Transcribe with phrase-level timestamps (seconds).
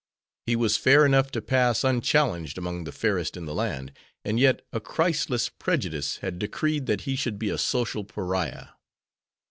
[0.47, 3.91] He was fair enough to pass unchallenged among the fairest in the land,
[4.25, 8.69] and yet a Christless prejudice had decreed that he should be a social pariah.